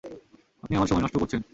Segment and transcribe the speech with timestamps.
[0.63, 1.41] আপনি আমার সময় নষ্ট করছেন।